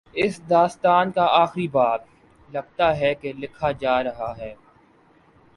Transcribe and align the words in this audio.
اس 0.13 0.39
داستان 0.49 1.11
کا 1.11 1.25
آخری 1.31 1.67
باب، 1.67 1.99
لگتا 2.49 2.97
ہے 2.97 3.13
کہ 3.15 3.33
لکھا 3.33 3.71
جا 3.71 4.03
رہا 4.03 4.33
ہے۔ 4.37 4.53